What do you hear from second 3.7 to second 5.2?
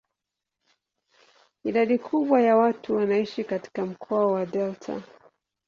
mkoa wa delta.